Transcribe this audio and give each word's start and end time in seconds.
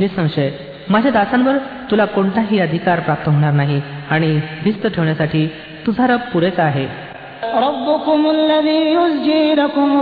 निसंशय 0.00 0.50
माझ्या 0.90 1.10
दासांवर 1.10 1.56
तुला 1.90 2.04
कोणताही 2.04 2.60
अधिकार 2.60 3.00
प्राप्त 3.00 3.28
होणार 3.28 3.52
नाही 3.52 3.80
आणि 4.10 4.40
भिस्त 4.64 4.86
ठेवण्यासाठी 4.86 5.46
तुझा 5.86 6.06
रब 6.06 6.20
पुरेसा 6.32 6.62
आहे 6.62 7.08
ربكم 7.42 8.30
الذي 8.30 8.80
يزجي 8.92 9.52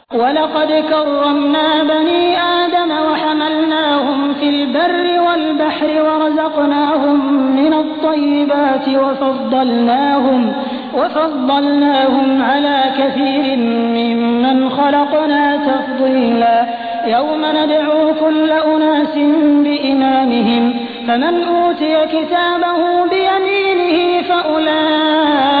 وَلَقَدْ 0.13 0.71
كَرَّمْنَا 0.89 1.83
بَنِي 1.83 2.37
آدَمَ 2.41 2.91
وَحَمَلْنَاهُمْ 2.91 4.33
فِي 4.33 4.49
الْبَرِّ 4.49 5.21
وَالْبَحْرِ 5.27 5.87
وَرَزَقْنَاهُم 6.03 7.19
مِّنَ 7.55 7.73
الطَّيِّبَاتِ 7.73 8.87
وَفَضَّلْنَاهُمْ 10.95 12.41
عَلَىٰ 12.41 12.81
كَثِيرٍ 12.99 13.57
مِّمَّنْ 13.99 14.69
خَلَقْنَا 14.69 15.57
تَفْضِيلًا 15.69 16.65
يَوْمَ 17.07 17.41
نَدْعُو 17.45 18.13
كُلَّ 18.19 18.51
أُنَاسٍ 18.51 19.15
بِإِمَامِهِمْ 19.65 20.73
ۖ 20.73 20.75
فَمَنْ 21.07 21.43
أُوتِيَ 21.43 21.95
كِتَابَهُ 22.05 22.79
بِيَمِينِهِ 23.11 24.21
فَأُولَٰئِكَ 24.21 25.60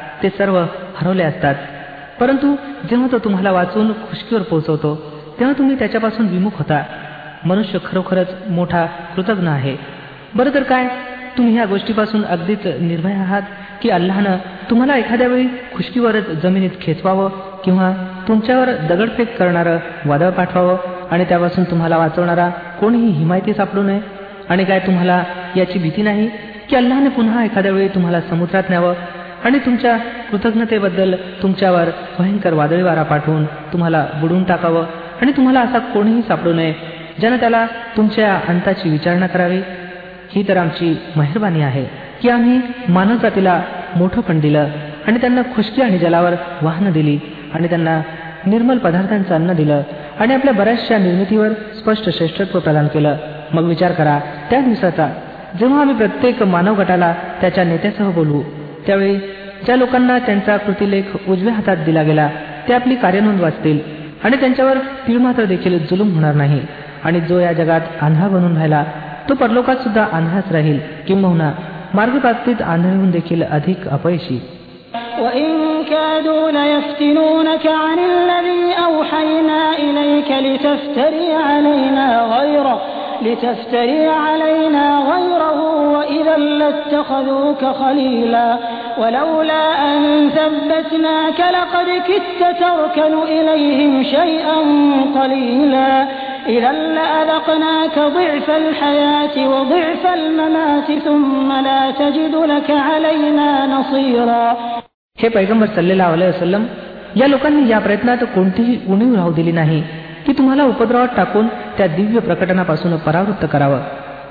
ते 0.23 0.29
सर्व 0.29 0.57
हरवले 0.95 1.23
असतात 1.23 1.55
परंतु 2.19 2.55
जेव्हा 2.89 3.07
तो 3.11 3.17
तुम्हाला 3.17 3.51
वाचून 3.51 3.91
खुशकीवर 4.01 4.41
पोहोचवतो 4.41 4.95
तेव्हा 5.39 5.57
तुम्ही 5.57 5.75
त्याच्यापासून 5.79 6.27
विमुख 6.27 6.57
होता 6.57 6.83
मनुष्य 7.45 7.79
खरोखरच 7.85 8.33
मोठा 8.49 8.85
कृतज्ञ 9.15 9.47
आहे 9.49 9.75
बरं 10.35 10.53
तर 10.53 10.63
काय 10.63 10.87
तुम्ही 11.37 11.53
ह्या 11.53 11.65
गोष्टीपासून 11.65 12.23
अगदीच 12.23 12.65
निर्भय 12.81 13.13
आहात 13.13 13.41
की 13.81 13.89
अल्लानं 13.89 14.37
तुम्हाला 14.69 14.97
एखाद्या 14.97 15.27
वेळी 15.27 15.47
खुशकीवरच 15.75 16.29
जमिनीत 16.43 16.69
खेचवावं 16.81 17.29
किंवा 17.65 17.91
तुमच्यावर 18.27 18.69
दगडफेक 18.89 19.37
करणारं 19.37 19.77
वादळ 20.05 20.29
पाठवावं 20.29 20.77
आणि 21.11 21.25
त्यापासून 21.29 21.63
तुम्हाला 21.63 21.97
वाचवणारा 21.97 22.49
कोणीही 22.79 23.09
हिमायती 23.09 23.53
सापडू 23.53 23.81
नये 23.81 23.99
आणि 24.49 24.63
काय 24.63 24.79
तुम्हाला 24.79 25.23
याची 25.55 25.79
भीती 25.79 26.01
नाही 26.01 26.29
की 26.69 26.75
अल्लाने 26.75 27.09
पुन्हा 27.09 27.43
एखाद्या 27.43 27.71
वेळी 27.71 27.87
तुम्हाला 27.87 28.21
समुद्रात 28.21 28.69
न्यावं 28.69 28.93
आणि 29.45 29.59
तुमच्या 29.59 29.97
कृतज्ञतेबद्दल 30.31 31.15
तुमच्यावर 31.41 31.89
भयंकर 32.19 32.53
वादळी 32.53 32.81
वारा 32.81 33.03
पाठवून 33.03 33.45
तुम्हाला 33.73 34.05
बुडून 34.13 34.43
टाकावं 34.43 34.85
आणि 35.21 35.31
तुम्हाला 35.31 35.61
असा 35.61 35.79
कोणीही 35.93 36.21
सापडू 36.21 36.53
नये 36.53 36.73
ज्यानं 37.19 37.37
त्याला 37.37 37.65
तुमच्या 37.97 38.33
अंताची 38.49 38.89
विचारणा 38.89 39.27
करावी 39.27 39.61
ही 40.31 40.43
तर 40.47 40.57
आमची 40.57 40.95
मेहरबानी 41.15 41.61
आहे 41.61 41.83
की 42.21 42.29
आम्ही 42.29 42.59
मानवजातीला 42.89 43.61
मोठं 43.95 44.21
पण 44.21 44.39
दिलं 44.39 44.67
आणि 45.07 45.17
त्यांना 45.17 45.41
खुशकी 45.55 45.81
आणि 45.81 45.97
जलावर 45.97 46.33
वाहनं 46.61 46.91
दिली 46.91 47.17
आणि 47.53 47.67
त्यांना 47.67 48.01
निर्मल 48.45 48.77
पदार्थांचं 48.77 49.35
अन्न 49.35 49.53
दिलं 49.53 49.81
आणि 50.19 50.33
आपल्या 50.33 50.53
बऱ्याचशा 50.53 50.97
निर्मितीवर 50.97 51.53
स्पष्ट 51.77 52.09
श्रेष्ठत्व 52.09 52.59
प्रदान 52.59 52.87
केलं 52.87 53.17
मग 53.53 53.63
विचार 53.63 53.91
करा 53.91 54.17
त्या 54.49 54.59
दिवसाचा 54.61 55.07
जेव्हा 55.59 55.81
आम्ही 55.81 55.95
प्रत्येक 55.95 56.43
मानव 56.43 56.75
गटाला 56.75 57.13
त्याच्या 57.41 57.63
नेत्यासह 57.63 58.09
बोलू 58.09 58.41
त्यावेळी 58.87 59.17
ज्या 59.65 59.75
लोकांना 59.75 60.17
त्यांचा 60.19 60.57
कृतीलेख 60.57 61.15
उजव्या 61.27 61.53
हातात 61.53 61.77
दिला 61.85 62.03
गेला 62.03 62.29
ते 62.67 62.73
आपली 62.73 62.95
कार्यनोंद 62.95 63.41
वाचतील 63.41 63.79
आणि 64.23 64.37
त्यांच्यावर 64.37 64.77
मात्र 65.17 65.45
देखील 65.45 65.77
जुलूम 65.77 66.13
होणार 66.13 66.33
नाही 66.33 66.61
आणि 67.03 67.19
जो 67.19 67.39
या 67.39 67.53
जगात 67.53 67.81
आंधळा 68.01 68.27
बनून 68.27 68.55
राहिला 68.55 68.83
तो 69.29 69.33
परलोकात 69.33 69.75
सुद्धा 69.75 70.05
आंधळाच 70.13 70.51
राहील 70.51 70.79
किंबहुना 71.07 71.51
मार्गप्राप्तीत 71.93 72.61
आंधळून 72.61 73.11
देखील 73.11 73.43
अधिक 73.43 73.87
अपयशी 73.87 74.39
وإن 75.19 75.83
كادوا 75.83 76.51
لتفتري 83.21 84.07
علينا 84.07 84.85
غيره 85.11 85.59
وإذا 85.95 86.37
لاتخذوك 86.37 87.65
خليلا 87.65 88.57
ولولا 88.97 89.63
أن 89.89 90.29
ثبتناك 90.29 91.39
لقد 91.39 91.87
كدت 92.07 92.41
تركن 92.59 93.13
إليهم 93.23 94.03
شيئا 94.03 94.57
قليلا 95.19 96.07
إذا 96.47 96.71
لأذقناك 96.71 97.99
ضعف 97.99 98.49
الحياة 98.49 99.35
وضعف 99.49 100.03
الممات 100.13 100.89
ثم 101.05 101.49
لا 101.51 101.91
تجد 101.91 102.35
لك 102.35 102.71
علينا 102.71 103.49
نصيرا 103.65 104.55
हे 105.21 105.29
पैगंबर 105.29 105.67
صلى 105.75 105.93
अलैहि 106.01 106.29
वसल्लम 106.29 106.63
या 107.15 107.27
लोकांनी 107.27 107.69
या 107.69 107.79
प्रयत्नात 107.79 108.23
कोणतीही 108.35 108.79
उणीव 108.89 109.15
राहू 109.15 109.31
दिली 109.31 109.51
नाही 109.51 109.81
की 110.25 110.33
तुम्हाला 110.33 110.63
उपद्रवात 110.63 111.07
टाकून 111.17 111.47
त्या 111.77 111.87
दिव्य 111.87 112.19
प्रकटनापासून 112.19 112.95
परावृत्त 112.97 113.45
करावं 113.45 113.79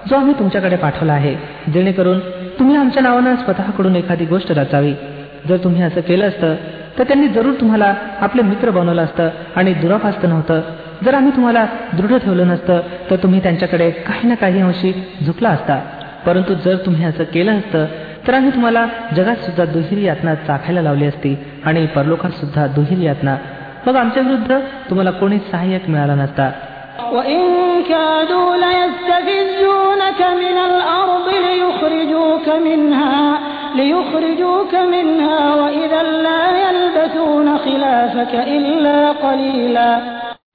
जो 0.08 0.16
आम्ही 0.16 0.34
तुमच्याकडे 0.38 0.76
पाठवला 0.76 1.12
आहे 1.12 1.34
जेणेकरून 1.72 2.18
तुम्ही 2.58 2.76
आमच्या 2.76 3.02
नावानं 3.02 3.34
स्वतःकडून 3.36 3.96
एखादी 3.96 4.24
गोष्ट 4.24 4.52
रचावी 4.52 4.94
जर 5.48 5.56
तुम्ही 5.56 5.82
असं 5.82 6.00
केलं 6.00 6.28
असतं 6.28 6.54
तर 6.98 7.04
त्यांनी 7.04 7.28
जरूर 7.28 7.54
तुम्हाला 7.60 7.94
आपले 8.20 8.42
मित्र 8.42 8.70
बनवलं 8.70 9.02
असतं 9.02 9.28
आणि 9.56 9.72
दुरापास्त 9.74 10.26
नव्हतं 10.26 10.60
जर 11.04 11.14
आम्ही 11.14 11.32
तुम्हाला 11.32 11.66
दृढ 11.92 12.16
ठेवलं 12.16 12.48
नसतं 12.48 12.80
तर 13.10 13.16
तुम्ही 13.16 13.40
त्यांच्याकडे 13.42 13.90
काही 13.90 14.28
ना 14.28 14.34
काही 14.34 14.60
अंशी 14.60 14.92
झुकला 15.26 15.48
असता 15.48 15.78
परंतु 16.26 16.54
जर 16.54 16.76
तुम्ही 16.76 17.04
असं 17.04 17.24
केलं 17.24 17.58
असतं 17.58 17.86
तर 18.26 18.34
आम्ही 18.34 18.50
तुम्हाला 18.50 18.86
जगात 19.16 19.36
सुद्धा 19.36 19.64
दुहेरी 19.64 20.04
यातना 20.04 20.34
चाखायला 20.34 20.82
लावली 20.82 21.06
असती 21.06 21.36
आणि 21.64 21.86
परलोकात 21.86 22.30
सुद्धा 22.30 22.66
दुहेरी 22.66 23.04
यातना 23.04 23.36
मग 23.86 23.96
आमच्या 23.96 24.22
विरुद्ध 24.22 24.58
तुम्हाला 24.90 25.10
कोणी 25.10 25.38
सहाय्यक 25.52 25.88
मिळाला 25.88 26.14
नसता 26.14 26.50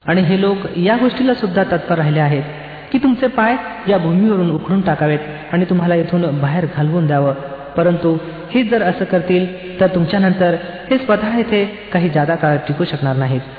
आणि 0.05 0.21
हे 0.21 0.41
लोक 0.41 0.57
या 0.77 0.95
गोष्टीला 0.95 1.33
सुद्धा 1.33 1.63
तत्पर 1.63 1.97
राहिले 1.97 2.19
आहेत 2.19 2.43
की 2.91 2.97
तुमचे 2.97 3.27
पाय 3.27 3.55
या 3.87 3.97
भूमीवरून 3.97 4.51
उखडून 4.51 4.81
टाकावेत 4.81 5.19
आणि 5.51 5.65
तुम्हाला 5.65 5.95
इथून 5.95 6.39
बाहेर 6.41 6.65
घालवून 6.75 7.07
द्यावं 7.07 7.33
परंतु 7.77 8.17
हे 8.51 8.63
जर 8.63 8.83
असं 8.83 9.05
करतील 9.05 9.45
तर 9.79 9.87
तुमच्यानंतर 9.87 10.55
हे 10.91 10.97
स्वतः 10.97 11.37
येथे 11.37 11.63
काही 11.93 12.09
जादा 12.09 12.35
काळ 12.35 12.57
टिकू 12.57 12.83
शकणार 12.83 13.15
नाहीत 13.15 13.41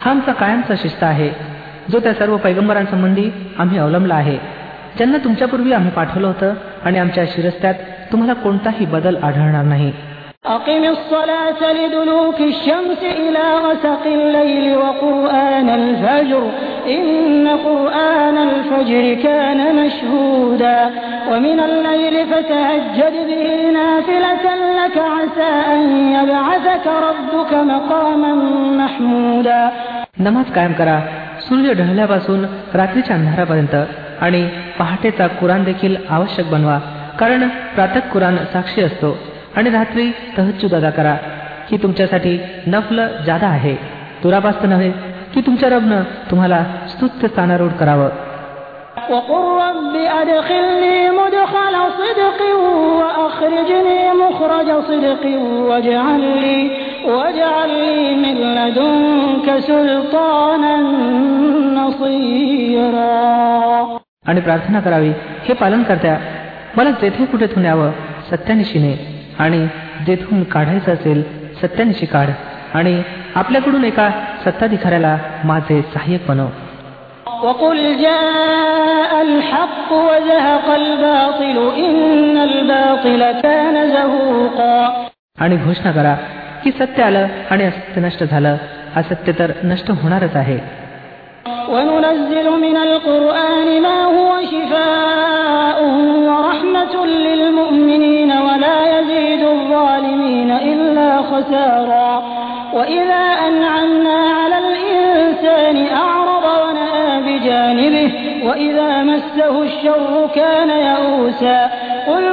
हा 0.00 0.10
आमचा 0.10 0.32
कायमचा 0.32 0.74
शिस्त 0.76 1.04
आहे 1.04 1.28
जो 1.90 1.98
त्या 1.98 2.12
सर्व 2.14 2.36
पैगंबरांसंबंधी 2.36 3.30
आम्ही 3.58 3.78
अवलंबला 3.78 4.14
आहे 4.14 4.36
ज्यांना 4.96 5.18
तुमच्यापूर्वी 5.18 5.72
आम्ही 5.72 5.90
पाठवलं 5.90 6.26
होतं 6.26 6.54
आणि 6.84 6.98
आमच्या 6.98 7.24
शिरस्त्यात 7.26 7.74
तुम्हाला 8.12 8.34
कोणताही 8.34 8.86
बदल 8.86 9.16
आढळणार 9.22 9.64
नाही 9.64 9.92
أقم 10.46 10.84
الصلاة 10.84 11.72
لدلوك 11.72 12.40
الشمس 12.40 13.02
إلى 13.02 13.44
غسق 13.64 14.06
الليل 14.06 14.76
وقرآن 14.76 15.68
الفجر 15.68 16.42
إن 16.86 17.48
قرآن 17.48 18.38
الفجر 18.38 19.22
كان 19.22 19.60
مشهودا 19.76 20.90
ومن 21.30 21.60
الليل 21.60 22.26
فتهجد 22.26 23.14
به 23.28 23.70
نافلة 23.70 24.44
لك 24.80 24.98
عسى 24.98 25.50
أن 25.72 25.80
يبعثك 26.16 26.86
ربك 26.86 27.52
مقاما 27.54 28.32
محمودا 28.80 29.70
قائم 30.16 30.18
کرا 30.18 30.20
नमाज 30.20 30.50
कायम 30.54 30.72
باسون 30.72 31.08
सूर्य 31.48 31.74
ढळल्यापासून 31.74 32.44
रात्रीच्या 32.74 33.16
अंधारापर्यंत 33.16 33.74
आणि 34.20 34.48
تا 35.18 35.26
قرآن 35.40 35.64
देखील 35.64 35.96
आवश्यक 36.10 36.46
بنوا 36.46 36.78
कारण 37.20 37.48
प्रातक 37.48 38.12
कुराण 38.12 38.36
साक्षी 38.52 38.82
असतो 38.82 39.35
आणि 39.56 39.70
रात्री 39.70 40.10
तहज्जुद 40.38 40.74
अदा 40.74 40.90
करा 40.90 41.14
की 41.70 41.76
तुमच्यासाठी 41.76 42.38
नफल 42.66 43.00
जादा 43.26 43.48
आहे 43.48 43.74
तुरापास्त 44.24 44.64
नव्हे 44.64 44.90
की 45.34 45.40
तुमच्या 45.40 45.68
रबनं 45.68 46.02
तुम्हाला 46.30 46.62
स्तुत्य 46.88 47.28
स्थानारूढ 47.28 47.70
करावं 47.70 48.08
आणि 64.28 64.40
प्रार्थना 64.40 64.80
करावी 64.80 65.12
हे 65.44 65.54
पालन 65.54 65.82
करत्या 65.82 66.16
मला 66.76 66.90
तेथे 67.02 67.24
कुठे 67.24 67.46
थुन्यावं 67.46 67.90
सत्यानिशीने 68.30 69.15
आणि 69.38 69.66
जेथून 70.06 70.42
काढायचं 70.42 70.92
असेल 70.92 71.22
सत्यांशी 71.62 72.06
काढ 72.06 72.28
आणि 72.74 73.02
आपल्याकडून 73.34 73.84
एका 73.84 74.10
सत्ताधिकाऱ्याला 74.44 75.16
माझे 75.44 75.82
सहाय्यक 75.94 76.26
बनव 76.28 76.46
आणि 85.40 85.56
घोषणा 85.56 85.90
करा 85.92 86.14
की 86.64 86.70
सत्य 86.70 87.02
आलं 87.02 87.26
आणि 87.50 87.64
असत्य 87.64 88.00
नष्ट 88.00 88.24
झालं 88.24 88.56
असत्य 88.96 89.32
तर 89.38 89.50
नष्ट 89.64 89.90
होणारच 89.90 90.36
आहे 90.36 90.58
وننزل 91.68 92.48
من 92.48 92.76
كان 110.34 110.70
يئوسا 110.70 111.70
قل 112.06 112.24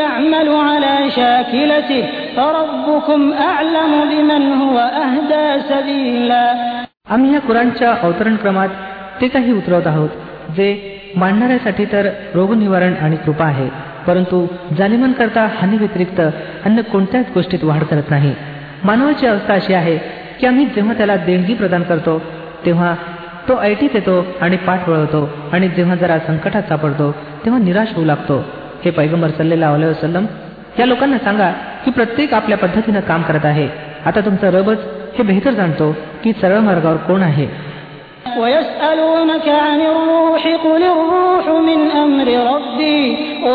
يعمل 0.00 0.48
على 0.48 1.10
شاكلته 1.10 2.04
فربكم 2.36 3.32
هو 4.52 4.78
आम्ही 7.10 7.32
या 7.34 7.40
कुराणच्या 7.40 7.94
अवतरण 8.02 8.36
क्रमात 8.36 8.68
ते 9.20 9.28
काही 9.28 9.52
उतरवत 9.52 9.86
आहोत 9.86 10.08
जे 10.56 10.68
मांडणाऱ्यासाठी 11.16 11.84
तर 11.84 12.08
रोगनिवारण 12.34 12.94
आणि 13.02 13.16
कृपा 13.16 13.44
आहे 13.44 13.68
परंतु 14.06 14.46
करता 15.12 15.46
हानी 15.54 15.76
व्यतिरिक्त 15.76 16.20
अन्य 16.64 16.82
कोणत्याच 16.82 17.30
गोष्टीत 17.34 17.64
वाढ 17.64 17.82
करत 17.82 18.10
नाही 18.10 18.34
मानवाची 18.84 19.26
अवस्था 19.26 19.54
अशी 19.54 19.74
आहे 19.74 19.96
की 20.40 20.46
आम्ही 20.46 20.64
जेव्हा 20.66 20.94
त्याला 20.94 21.16
देणगी 21.16 21.54
प्रदान 21.54 21.82
करतो 21.82 22.18
तेव्हा 22.66 22.94
तो 23.48 23.58
ऐटीत 23.62 23.94
येतो 23.94 24.24
आणि 24.40 24.56
पाठ 24.56 24.88
वळवतो 24.88 25.28
आणि 25.52 25.68
जेव्हा 25.68 25.94
जरा 25.94 26.18
संकटात 26.18 26.62
सापडतो 26.68 27.10
तेव्हा 27.44 27.60
निराश 27.62 27.92
होऊ 27.96 28.04
लागतो 28.04 28.38
हे 28.84 28.90
पैगंबर 28.90 29.30
सल्लेला 29.30 29.70
वसलम 29.70 30.26
या 30.78 30.86
लोकांना 30.86 31.18
सांगा 31.18 31.50
की 31.84 31.90
प्रत्येक 31.90 32.34
आपल्या 32.34 32.58
पद्धतीनं 32.58 33.00
काम 33.00 33.22
करत 33.22 33.44
आहे 33.44 33.68
आता 34.06 34.20
तुमचा 34.20 34.50
रबच 34.50 34.78
हे 35.18 35.22
बेहतर 35.22 35.50
जाणतो 35.50 35.90
की 36.24 36.32
सरळ 36.32 36.58
मार्गावर 36.60 36.96
कोण 37.08 37.22
आहे 37.22 37.48
ويسألونك 38.38 39.48
عن 39.48 39.80
الروح 39.82 40.42
قل 40.64 40.82
الروح 40.84 41.46
من 41.60 41.80
أمر 41.96 42.28
ربي 42.46 43.00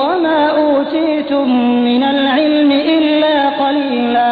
وما 0.00 0.41
أوتيتم 0.57 1.47
من 1.83 2.03
العلم 2.03 2.71
إلا 2.71 3.35
قليلا 3.61 4.31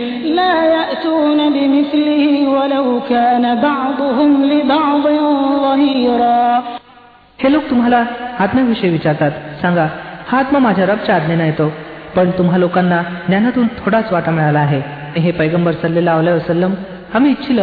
हे 7.39 7.51
लोक 7.51 7.69
तुम्हाला 7.69 8.03
आत्म्याविषयी 8.39 8.89
विचारतात 8.89 9.31
सांगा 9.61 9.87
हा 10.27 10.39
आत्मा 10.39 10.59
माझ्या 10.59 10.85
रबच्या 10.85 11.15
आज्ञेनं 11.15 11.43
येतो 11.43 11.71
पण 12.15 12.29
तुम्हा 12.29 12.57
लोकांना 12.57 13.01
ज्ञानातून 13.27 13.67
थोडाच 13.77 14.11
वाटा 14.11 14.31
मिळाला 14.31 14.59
आहे 14.59 14.81
हे 15.17 15.31
पैगंबर 15.31 15.71
सल्लेला 15.71 16.13
अलाय 16.13 16.33
वसलम 16.33 16.73
आम्ही 17.13 17.31
इच्छिल 17.31 17.59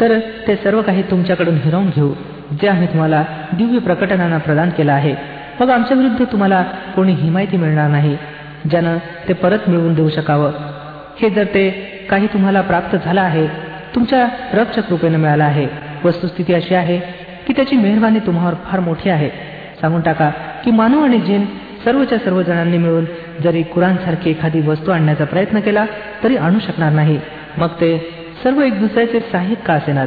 तर 0.00 0.18
ते 0.46 0.56
सर्व 0.56 0.82
काही 0.82 1.02
तुमच्याकडून 1.02 1.56
हिरवून 1.56 1.88
घेऊ 1.96 2.12
जे 2.60 2.68
आम्ही 2.68 2.86
तुम्हाला 2.86 3.22
दिव्य 3.52 3.78
प्रकटनाना 3.78 4.38
प्रदान 4.38 4.70
केलं 4.70 4.92
आहे 4.92 5.14
मग 5.60 5.70
आमच्या 5.70 5.96
विरुद्ध 5.96 6.24
तुम्हाला 6.32 6.62
कोणी 6.96 7.12
हिमायती 7.12 7.56
मिळणार 7.56 7.88
नाही 7.88 8.16
ज्यानं 8.70 8.96
ते 9.28 9.32
परत 9.32 9.68
मिळवून 9.68 9.94
देऊ 9.94 10.08
शकावं 10.08 10.50
हे 11.22 11.30
जर 11.30 11.44
ते 11.44 11.70
काही 12.10 12.26
तुम्हाला 12.26 12.60
प्राप्त 12.60 12.96
झालं 12.96 13.20
आहे 13.20 13.46
तुमच्या 13.94 14.26
रक्षक 14.52 14.90
रूपेनं 14.90 15.18
मिळालं 15.18 15.44
आहे 15.44 15.66
वस्तुस्थिती 16.04 16.54
अशी 16.54 16.74
आहे 16.74 16.98
की 17.46 17.52
त्याची 17.52 17.76
मेहरबानी 17.76 18.18
तुम्हावर 18.18 18.54
फार 18.64 18.80
मोठी 18.80 19.10
आहे 19.10 19.28
सांगून 19.80 20.00
टाका 20.00 20.30
की 20.64 20.70
मानव 20.70 21.04
आणि 21.04 21.18
जीन 21.18 21.44
सर्वच्या 21.84 22.18
सर्व 22.18 22.42
जणांनी 22.42 22.78
मिळून 22.78 23.04
जरी 23.42 23.62
सारखी 23.72 24.30
एखादी 24.30 24.60
वस्तू 24.60 24.92
आणण्याचा 24.92 25.24
प्रयत्न 25.24 25.60
केला 25.60 25.84
तरी 26.24 26.36
आणू 26.36 26.58
शकणार 26.58 26.92
नाही 26.92 27.18
मग 27.58 27.66
ते 27.66 27.96
सर्व 28.42 28.60
एक 28.60 28.80
दुसऱ्याचे 28.80 29.20
साहित्य 29.20 29.62
का 29.66 29.74
असेनात 29.74 30.06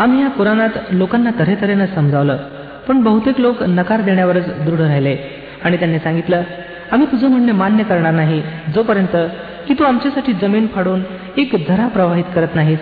आम्ही 0.00 0.22
या 0.22 0.28
पुराणात 0.28 0.68
लोकांना 0.90 1.30
तऱ्हेनं 1.40 1.86
समजावलं 1.86 2.36
पण 2.88 3.02
बहुतेक 3.02 3.40
लोक 3.40 3.62
नकार 3.62 4.00
देण्यावरच 4.00 4.46
दृढ 4.64 4.80
राहिले 4.80 5.16
आणि 5.64 5.76
त्यांनी 5.76 5.98
सांगितलं 5.98 6.42
आम्ही 6.92 7.06
तुझं 7.12 7.28
म्हणणे 7.28 7.52
मान्य 7.52 7.84
करणार 7.84 8.12
नाही 8.12 8.42
जोपर्यंत 8.74 9.16
की 9.68 9.74
तू 9.74 9.84
आमच्यासाठी 9.84 10.32
जमीन 10.32 10.66
फाडून 10.66 11.02
एक 11.36 11.54
धरा 11.68 11.86
प्रवाहित 11.88 12.24
करत 12.34 12.54
नाहीस 12.54 12.78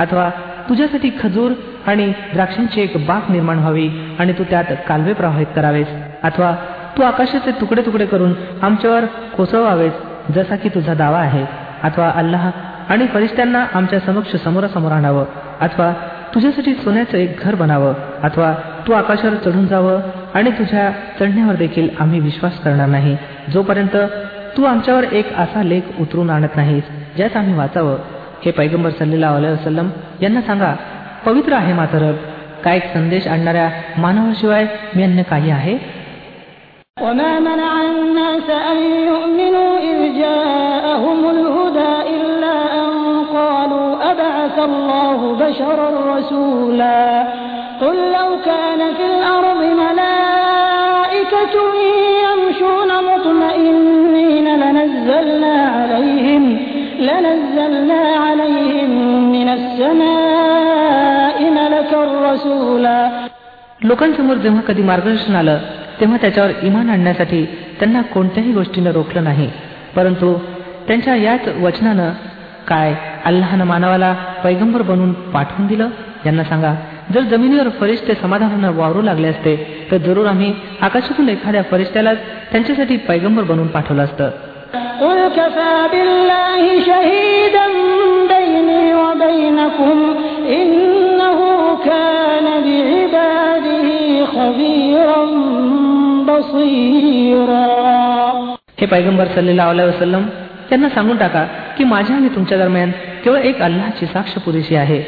अथवा 0.00 0.30
तुझ्यासाठी 0.68 1.10
खजूर 1.22 1.52
आणि 1.86 2.12
द्राक्षांची 2.32 2.80
एक 2.80 3.06
बाग 3.06 3.30
निर्माण 3.32 3.58
व्हावी 3.58 3.88
आणि 4.18 4.32
तू 4.32 4.44
त्यात 4.50 4.64
कालवे 4.88 5.12
प्रवाहित 5.12 5.46
करावेस 5.56 5.86
अथवा 6.22 6.54
तू 6.96 7.02
आकाशाचे 7.02 7.50
तुकडे 7.60 7.82
तुकडे 7.82 8.06
करून 8.06 8.32
आमच्यावर 8.62 9.04
कोसळवावेस 9.36 9.92
जसा 10.34 10.56
की 10.56 10.68
तुझा 10.68 10.94
दावा 10.94 11.18
आहे 11.18 11.44
अथवा 11.82 12.10
अल्लाह 12.14 12.50
आणि 12.88 13.06
फरिश्त्यांना 13.06 13.64
आमच्या 13.74 14.00
समक्ष 14.00 14.36
समोरासमोर 14.36 14.92
आणावं 14.92 15.24
अथवा 15.60 15.92
तुझ्यासाठी 16.34 16.74
सोन्याचं 16.74 17.18
एक 17.18 17.44
घर 17.44 17.54
बनावं 17.54 17.92
अथवा 18.22 18.52
तू 18.86 18.92
आकाशावर 18.92 19.34
चढून 19.34 19.66
जावं 19.66 20.00
आणि 20.34 20.50
तुझ्या 20.50 20.90
चढण्यावर 21.20 21.54
देखील 21.54 21.88
आम्ही 22.00 22.20
विश्वास 22.20 22.58
करणार 22.60 22.88
नाही 22.88 23.16
जोपर्यंत 23.52 23.96
तू 24.56 24.64
आमच्यावर 24.64 25.04
एक 25.12 25.32
असा 25.34 25.62
लेख 25.62 26.00
उतरून 26.00 26.30
आणत 26.30 26.56
नाहीस 26.56 26.84
ज्यात 27.16 27.36
आम्ही 27.36 27.54
वाचावं 27.54 27.96
हे 28.44 28.50
पैगंबर 28.50 28.90
सल्लेला 28.90 29.30
वसलम 29.32 29.88
यांना 30.22 30.40
सांगा 30.40 30.74
पवित्र 31.26 31.52
आहे 31.52 31.72
मातरब 31.72 32.16
काय 32.64 32.78
संदेश 32.94 33.26
आणणाऱ्या 33.28 33.68
मानवाशिवाय 33.98 34.66
मी 34.96 35.02
अन्य 35.02 35.22
काही 35.22 35.50
आहे 35.50 35.78
وما 36.98 37.40
منع 37.40 37.82
الناس 37.82 38.50
أن 38.50 38.76
يؤمنوا 39.10 39.78
إذ 39.78 40.18
جاءهم 40.18 41.30
الهدى 41.30 42.16
إلا 42.16 42.84
أن 42.84 42.90
قالوا 43.24 44.10
أبعث 44.12 44.58
الله 44.58 45.36
بشرا 45.40 46.18
رسولا 46.18 47.22
قل 47.80 47.96
لو 47.96 48.28
كان 48.44 48.94
في 48.94 49.06
الأرض 49.06 49.62
ملائكة 49.62 51.54
يمشون 52.26 52.90
مطمئنين 53.10 54.48
لنزلنا 54.60 55.66
عليهم 55.76 56.58
لنزلنا 57.00 58.02
عليهم 58.24 58.90
من 59.32 59.48
السماء 59.48 61.38
ملكا 61.50 62.32
رسولا 62.32 63.10
لو 63.82 63.88
लोकांसमोर 63.88 64.36
जेव्हा 64.44 64.62
कधी 64.66 64.82
मार्गदर्शन 64.82 65.34
आलं 65.36 65.79
तेव्हा 66.00 66.16
त्याच्यावर 66.16 66.50
इमान 66.62 66.90
आणण्यासाठी 66.90 67.44
त्यांना 67.78 68.02
कोणत्याही 68.02 68.52
गोष्टीनं 68.52 68.90
रोखलं 68.90 69.24
नाही 69.24 69.50
परंतु 69.96 70.34
त्यांच्या 70.88 71.16
याच 71.16 71.48
वचनानं 71.62 72.10
काय 72.68 72.94
अल्लाहानं 73.24 73.64
मानवाला 73.64 74.12
पैगंबर 74.44 74.82
बनवून 74.82 75.12
पाठवून 75.12 75.66
दिलं 75.66 75.88
यांना 76.26 76.44
सांगा 76.44 76.74
जर 77.14 77.20
जमिनीवर 77.20 77.68
फरिश्ते 77.80 78.14
समाधानानं 78.14 78.76
वावरू 78.76 79.02
लागले 79.02 79.28
असते 79.28 79.56
तर 79.90 79.96
जरूर 79.96 80.26
आम्ही 80.26 80.52
आकाशातून 80.80 81.28
एखाद्या 81.28 81.62
फरिश्त्याला 81.70 82.14
त्यांच्यासाठी 82.52 82.96
पैगंबर 82.96 83.42
बनवून 83.42 83.66
पाठवलं 83.66 84.04
असतं 84.04 84.30
हे 98.80 98.86
पैगंबर 98.86 99.26
सल्लेला 99.26 99.66
वसलम 99.66 100.22
त्यांना 100.68 100.88
सांगून 100.88 101.16
टाका 101.16 101.44
की 101.78 101.84
माझ्या 101.84 102.16
आणि 102.16 102.28
तुमच्या 102.28 102.58
दरम्यान 102.58 102.90
केवळ 103.24 103.38
एक 103.38 103.62
अल्लाची 103.62 104.06
साक्ष 104.06 104.32
पुरेशी 104.34 104.76
आहे 104.76 105.00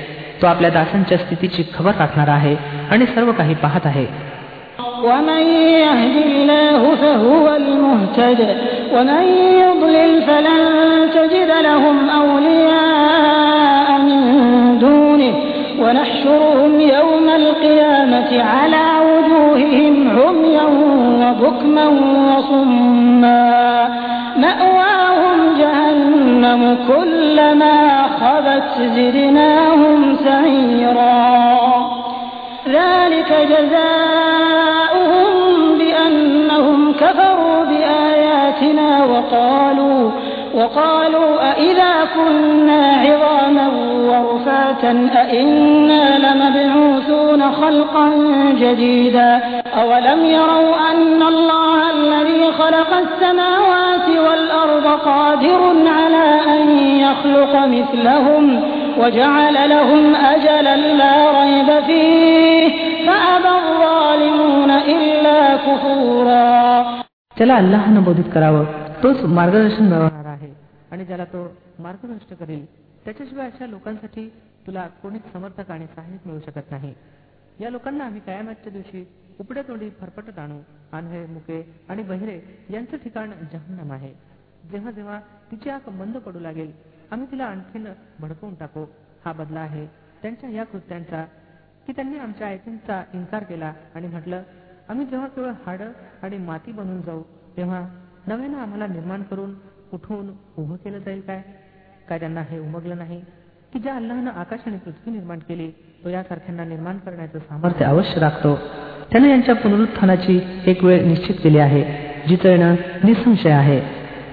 तो 0.43 0.47
आपल्या 0.47 0.71
दासांच्या 0.71 1.19
स्थितीची 1.19 1.63
खबर 1.75 1.93
राखणार 1.99 2.29
आहे 2.29 2.57
आणि 2.91 3.07
सर्व 3.07 3.33
काही 3.33 3.55
पाहत 3.55 3.87
आहे 3.87 4.07
يضلل 9.59 10.23
فلن 10.23 10.63
تجد 11.15 11.51
لهم 11.51 12.11
أولياء 12.11 13.99
من 13.99 14.23
دونه 14.79 15.52
ونحشرهم 15.81 16.81
يوم 16.81 17.29
القيامة 17.29 18.43
على 18.43 18.85
وجوههم 19.09 20.11
عميا 20.19 20.65
وبكما 21.23 21.89
وصما 22.37 23.89
مأواهم 24.37 25.39
جهنم 25.59 26.79
كلما 26.89 28.03
خبت 28.21 28.89
زدناهم 28.97 30.17
سعيرا 30.25 31.23
ذلك 32.69 33.33
جزاء 33.51 34.42
وقالوا 40.63 41.51
أإذا 41.53 41.93
كنا 42.15 42.83
عظاما 43.05 43.69
ورفاتا 44.11 44.93
أإنا 45.15 46.05
لمبعوثون 46.25 47.53
خلقا 47.53 48.09
جديدا 48.59 49.41
أولم 49.83 50.25
يروا 50.25 50.75
أن 50.91 51.23
الله 51.23 51.91
الذي 51.91 52.53
خلق 52.53 52.91
السماوات 53.05 54.09
والأرض 54.27 54.87
قادر 55.05 55.63
على 55.99 56.29
أن 56.57 56.79
يخلق 57.07 57.67
مثلهم 57.67 58.63
وجعل 58.99 59.55
لهم 59.71 60.15
أجلا 60.15 60.77
لا 60.77 61.17
ريب 61.41 61.85
فيه 61.87 62.69
فأبى 63.07 63.53
الظالمون 63.63 64.71
إلا 64.71 65.57
كفورا 65.57 66.85
تلا 67.37 67.59
الله 67.61 67.83
نبودت 67.91 68.29
كراوة 68.35 68.67
तोच 69.03 69.19
मार्गदर्शन 69.39 69.85
مروان 69.91 70.22
आणि 70.93 71.05
ज्याला 71.05 71.25
तो 71.25 71.47
नष्ट 72.05 72.35
करेल 72.35 72.67
त्याच्याशिवाय 73.05 73.51
अशा 73.51 73.67
लोकांसाठी 73.67 74.29
तुला 74.67 74.87
कोणीच 74.89 75.33
समर्थक 75.33 75.71
आणि 75.71 75.87
सहाय्यक 75.87 76.27
मिळू 76.27 76.41
शकत 76.41 76.71
नाही 76.71 76.95
या 77.61 77.71
लोकांना 77.71 78.05
आम्ही 78.05 78.21
कायमातच्या 78.21 78.73
दिवशी 78.73 79.05
उपड्या 79.41 79.63
तोंडी 79.63 79.91
फरफटत 79.91 80.39
आणू 80.39 80.59
आन्हे 80.93 81.27
मुके 81.27 81.63
आणि 81.89 82.03
बहिरे 82.03 82.41
यांचं 82.71 82.97
ठिकाण 82.97 83.31
जहन्नम 83.53 83.93
आहे 83.93 84.13
जेव्हा 84.73 84.91
जेव्हा 84.91 85.21
तिची 85.51 85.71
आग 85.71 85.89
मंद 85.89 86.17
पडू 86.17 86.41
लागेल 86.41 86.71
आम्ही 87.11 87.31
तिला 87.31 87.45
आणखीन 87.45 87.87
भडकवून 88.21 88.55
टाकू 88.55 88.85
हा 89.25 89.33
बदला 89.33 89.61
आहे 89.61 89.87
त्यांच्या 90.23 90.51
या 90.51 90.65
कृत्यांचा 90.65 91.25
की 91.87 91.93
त्यांनी 91.93 92.19
आमच्या 92.19 92.47
आयतींचा 92.47 93.03
इन्कार 93.15 93.43
केला 93.43 93.73
आणि 93.95 94.07
म्हटलं 94.07 94.43
आम्ही 94.89 95.07
जेव्हा 95.07 95.29
केवळ 95.29 95.51
हाडं 95.67 95.93
आणि 96.23 96.39
माती 96.39 96.73
बनून 96.73 97.01
जाऊ 97.03 97.23
तेव्हा 97.57 97.81
नव्यानं 98.27 98.59
आम्हाला 98.59 98.87
निर्माण 98.87 99.23
करून 99.23 99.55
कुठून 99.93 100.29
उभं 100.59 100.77
केलं 100.77 100.99
जाईल 100.99 101.21
काय 101.21 101.41
काय 102.09 102.19
त्यांना 102.19 102.41
हे 102.51 102.59
उमगलं 102.59 102.97
नाही 102.97 103.21
की 103.73 103.79
ज्या 103.79 103.95
अल्लानं 103.95 104.31
आकाश 104.31 104.61
आणि 104.67 104.77
पृथ्वी 104.77 105.13
निर्माण 105.13 105.39
केली 105.39 105.71
तो 106.05 106.09
यासारख्यांना 106.09 106.65
निर्माण 106.65 106.99
करण्याचं 106.99 107.39
सामर्थ्य 107.39 107.85
अवश्य 107.85 108.21
राखतो 108.21 108.55
त्यानं 109.13 109.29
यांच्या 109.29 109.55
पुनरुत्थानाची 109.55 110.41
एक 110.67 110.85
वेळ 110.85 111.05
निश्चित 111.07 111.35
केली 111.43 111.59
आहे 111.59 111.85
जिचं 112.29 112.49
येणं 112.49 112.75
निसंशय 113.05 113.51
आहे 113.51 113.81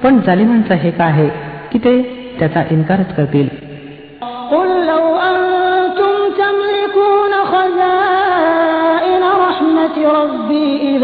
पण 0.04 0.20
जालिमांचा 0.20 0.76
हे 0.76 0.92
काय 0.92 1.12
आहे 1.12 1.30
की 1.72 1.80
ते 1.80 2.02
त्याचा 2.40 2.64
इन्कारच 2.72 3.16
करतील 3.16 3.48
हे 9.92 9.98
पैगंबर 10.06 11.04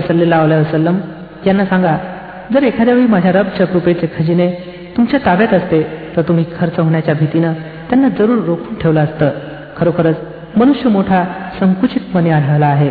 सल्लेला 0.00 0.42
वसलम 0.42 0.96
यांना 1.46 1.64
सांगा 1.64 1.96
जर 2.54 2.62
एखाद्या 2.62 2.94
वेळी 2.94 3.06
माझ्या 3.06 3.32
रबच्या 3.32 3.66
कृपेचे 3.66 4.06
खजिने 4.18 4.50
तुमच्या 4.96 5.20
ताब्यात 5.26 5.54
असते 5.54 5.82
तर 6.16 6.22
तुम्ही 6.22 6.44
खर्च 6.60 6.78
होण्याच्या 6.78 7.14
भीतीनं 7.14 7.52
त्यांना 7.90 8.08
जरूर 8.08 8.38
रोखून 8.44 8.74
ठेवलं 8.74 9.00
असतं 9.00 9.30
खरोखरच 9.76 10.16
मनुष्य 10.56 10.88
मोठा 10.88 11.24
संकुचितपणे 11.60 12.30
आढळला 12.30 12.66
आहे 12.66 12.90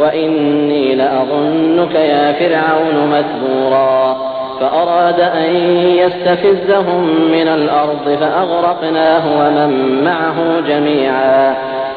وإني 0.00 0.94
لأظنك 0.94 1.94
يا 1.94 2.32
فرعون 2.32 3.10
مذبورا 3.10 4.16
فأراد 4.60 5.20
أن 5.20 5.56
يستفزهم 5.76 7.04
من 7.32 7.48
الأرض 7.48 8.16
فأغرقناه 8.20 9.24
ومن 9.40 10.04
معه 10.04 10.60
جميعا 10.68 11.54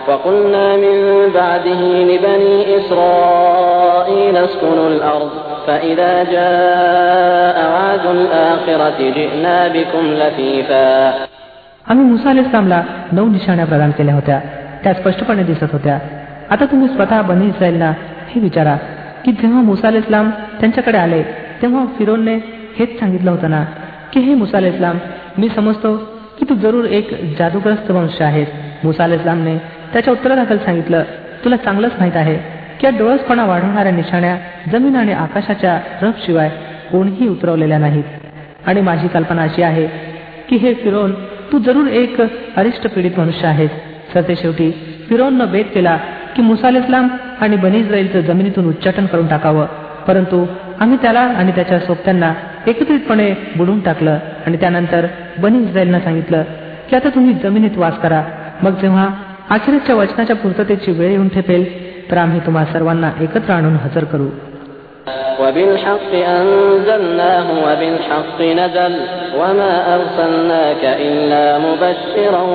وقلنا 0.08 0.78
من 0.78 1.28
بعده 1.34 1.82
لبني 1.82 2.78
إسرائيل 2.78 4.38
اسكنوا 4.38 4.88
الأرض 4.88 5.30
فإذا 5.68 6.24
جاء 6.24 7.72
وعد 7.72 8.06
الآخرة 8.06 9.00
جئنا 9.00 9.68
بكم 9.68 10.06
لفيفا 10.14 11.14
आम्ही 11.90 12.06
मुसा 12.06 12.30
अल 12.30 12.40
इस्लामला 12.40 12.82
नऊ 13.14 13.28
निशाण्या 13.30 13.66
प्रदान 13.66 13.92
केल्या 13.98 14.40
تاس 14.84 14.98
پشتو 15.06 15.26
پرنه 15.26 15.44
दिसत 15.44 15.74
होत्या 15.74 16.00
आता 16.52 16.66
तुम्ही 16.66 16.88
स्वतः 16.88 17.22
बनी 17.22 17.48
इस्रायलला 17.48 17.90
हे 18.30 18.40
विचारा 18.40 18.76
की 19.26 19.32
जेव्हा 19.32 19.62
मुसाल 19.62 19.96
इस्लाम 19.96 20.30
त्यांच्याकडे 20.60 20.98
आले 20.98 21.22
तेव्हा 21.62 21.86
फिरोनने 21.98 22.36
हेच 22.78 23.00
सांगितलं 23.00 23.32
होतं 23.32 23.50
ना 23.50 23.64
की 24.14 24.20
हे 24.20 24.34
मुसाल 24.34 24.66
इस्लाम 24.66 24.98
मी 25.38 25.50
समजतो 25.50 25.96
की 26.40 26.46
तू 26.50 26.56
जरूर 26.56 26.86
एक 26.92 27.14
जादूग्रस्त 27.40 27.92
वंश 27.92 28.22
आहेस 28.22 28.48
मुसाल 28.84 29.14
इस्लामने 29.14 29.58
त्याच्या 29.94 30.14
उत्तरादाखल 30.14 30.58
सांगितलं 30.58 31.04
तुला 31.44 31.56
चांगलंच 31.58 31.92
माहीत 32.00 32.16
आहे 32.16 32.36
की 32.80 32.86
या 32.86 32.92
डोळसपणा 32.98 33.46
वाढवणाऱ्या 33.46 33.92
निशाण्या 33.92 34.38
जमीन 34.72 34.96
आणि 34.96 35.14
आकाशाच्या 35.14 35.80
रफशिवाय 36.02 36.50
कोणीही 36.92 37.28
उतरवलेल्या 37.28 37.78
नाहीत 37.78 38.68
आणि 38.68 38.82
माझी 38.82 39.08
कल्पना 39.08 39.42
अशी 39.42 39.62
आहे 39.64 39.88
की 40.50 40.56
हे 40.56 40.74
फिरोन 40.74 41.12
तू 41.52 41.60
जरूर 41.60 41.88
एक 41.96 42.22
अरिष्ट 42.22 42.88
पीडित 42.88 43.20
मनुष्य 43.20 43.48
आहेस 43.48 43.72
सर 44.14 44.22
ते 44.28 44.36
शेवटी 44.36 44.72
फिरोननं 45.10 45.46
वेद 45.46 45.66
केला 45.66 45.98
की 46.36 46.42
मुसाल 46.42 46.76
इस्लाम 46.76 47.08
आणि 47.42 47.56
बनी 47.58 47.80
इस्राईलचं 47.80 48.22
जमिनीतून 48.24 48.68
उच्चाटन 48.68 49.06
करून 49.06 49.28
टाकावं 49.28 49.66
परंतु 50.08 50.46
आम्ही 50.80 50.98
त्याला 51.02 51.20
आणि 51.20 51.52
त्याच्या 51.52 51.80
सोबत्यांना 51.80 52.34
एकत्रितपणे 52.68 53.32
बुडून 53.56 53.80
टाकलं 53.80 54.18
आणि 54.46 54.58
त्यानंतर 54.58 55.06
बनी 55.40 55.64
इस्रायलनं 55.64 56.00
सांगितलं 56.00 56.44
की 56.90 56.96
आता 56.96 57.10
तुम्ही 57.10 57.34
जमिनीत 57.44 57.78
वास 57.78 57.98
करा 58.00 58.22
मग 58.64 58.80
जेव्हा 58.82 59.08
आखिरच्या 59.50 59.96
वचनाच्या 59.96 60.36
पूर्ततेची 60.36 60.92
वेळ 60.92 61.12
येऊन 61.12 61.28
ठेपेल 61.28 61.66
तर 62.12 62.18
आम्ही 62.18 62.40
तुम्हा 62.46 62.66
सर्वांना 62.66 63.12
एकत्र 63.22 63.54
आणून 63.54 63.76
हजर 63.84 64.04
करू 64.06 64.30
وبالحق 65.42 66.12
أنزلناه 66.32 67.48
وبالحق 67.66 68.40
نزل 68.54 68.94
وما 69.40 69.74
أرسلناك 69.96 70.84
إلا 71.08 71.46
مبشرا 71.58 72.44